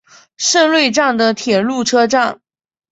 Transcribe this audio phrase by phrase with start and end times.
[0.35, 2.41] 胜瑞站的铁路车站。